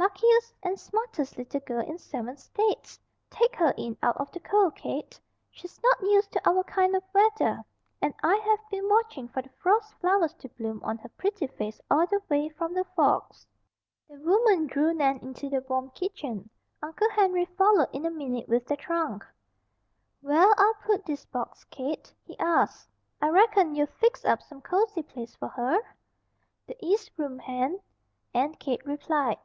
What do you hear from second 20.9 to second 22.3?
this box, Kate?"